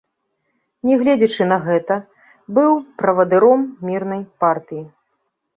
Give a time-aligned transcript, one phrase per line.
[0.89, 1.95] Нягледзячы на гэта,
[2.57, 2.71] быў
[3.03, 3.61] правадыром
[3.91, 4.83] мірнай партыі.